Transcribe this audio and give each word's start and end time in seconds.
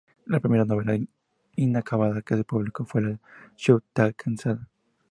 La 0.25 0.39
primera 0.39 0.65
novela 0.65 0.97
inacabada 1.57 2.23
que 2.23 2.35
se 2.35 2.43
publicó 2.43 2.85
fue 2.85 3.01
"La 3.03 3.19
ciutat 3.55 4.15
cansada". 4.15 4.67